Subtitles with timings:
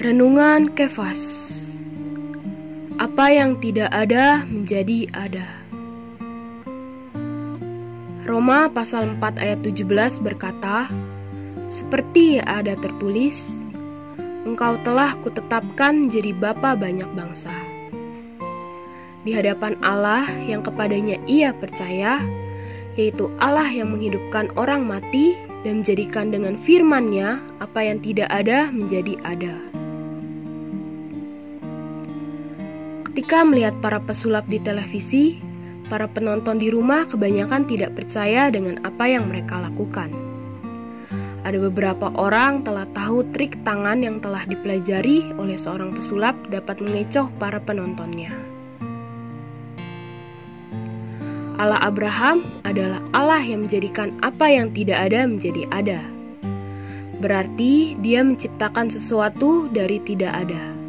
[0.00, 1.20] Renungan Kefas.
[2.96, 5.44] Apa yang tidak ada menjadi ada.
[8.24, 10.88] Roma pasal 4 ayat 17 berkata
[11.68, 13.60] Seperti ada tertulis
[14.48, 17.52] Engkau telah kutetapkan jadi bapa banyak bangsa.
[19.20, 22.24] Di hadapan Allah yang kepadanya ia percaya
[22.96, 29.20] Yaitu Allah yang menghidupkan orang mati dan menjadikan dengan firman-Nya apa yang tidak ada menjadi
[29.28, 29.69] ada.
[33.10, 35.42] Ketika melihat para pesulap di televisi,
[35.90, 40.14] para penonton di rumah kebanyakan tidak percaya dengan apa yang mereka lakukan.
[41.42, 47.26] Ada beberapa orang telah tahu trik tangan yang telah dipelajari oleh seorang pesulap dapat mengecoh
[47.42, 48.30] para penontonnya.
[51.58, 55.98] Allah Abraham adalah Allah yang menjadikan apa yang tidak ada menjadi ada.
[57.18, 60.79] Berarti Dia menciptakan sesuatu dari tidak ada.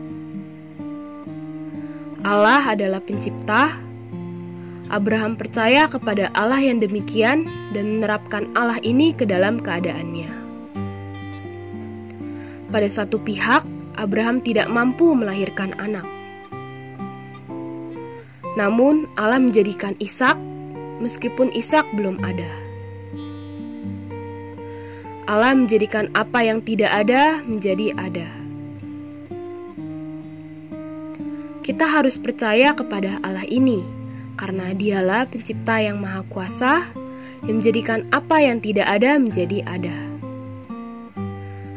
[2.21, 3.73] Allah adalah pencipta.
[4.91, 10.29] Abraham percaya kepada Allah yang demikian dan menerapkan Allah ini ke dalam keadaannya.
[12.69, 13.65] Pada satu pihak,
[13.97, 16.05] Abraham tidak mampu melahirkan anak.
[18.59, 20.35] Namun, Allah menjadikan Ishak
[21.01, 22.51] meskipun Ishak belum ada.
[25.25, 28.40] Allah menjadikan apa yang tidak ada menjadi ada.
[31.61, 33.85] Kita harus percaya kepada Allah ini,
[34.33, 36.89] karena Dialah Pencipta yang Maha Kuasa
[37.45, 39.93] yang menjadikan apa yang tidak ada menjadi ada.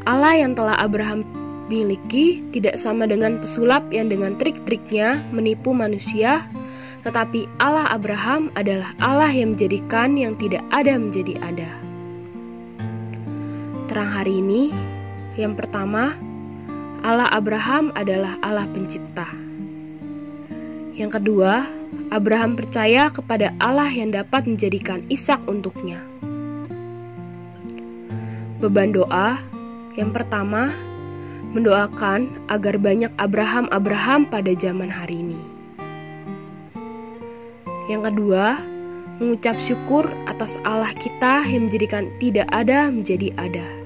[0.09, 1.21] Allah yang telah Abraham
[1.69, 6.49] miliki tidak sama dengan pesulap yang dengan trik-triknya menipu manusia,
[7.05, 11.71] tetapi Allah Abraham adalah Allah yang menjadikan yang tidak ada menjadi ada.
[13.93, 14.73] Terang hari ini,
[15.37, 16.17] yang pertama,
[17.05, 19.44] Allah Abraham adalah Allah Pencipta.
[20.95, 21.67] Yang kedua,
[22.15, 25.99] Abraham percaya kepada Allah yang dapat menjadikan Ishak untuknya.
[28.63, 29.43] Beban doa
[29.99, 30.71] yang pertama
[31.51, 35.43] mendoakan agar banyak Abraham-Abraham pada zaman hari ini.
[37.91, 38.59] Yang kedua,
[39.19, 43.84] mengucap syukur atas Allah kita yang menjadikan tidak ada menjadi ada.